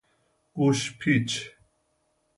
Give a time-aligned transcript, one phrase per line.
[0.53, 1.51] گوش پیچ